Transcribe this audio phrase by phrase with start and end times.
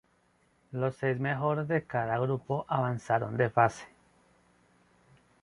[0.71, 3.85] Los seis mejores de cada grupo avanzaron de fase.